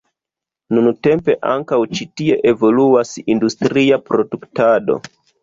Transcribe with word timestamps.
Nuntempe 0.77 1.35
ankaŭ 1.51 1.79
ĉi 1.97 2.07
tie 2.21 2.39
evoluas 2.53 3.13
industria 3.35 4.01
produktado. 4.09 4.99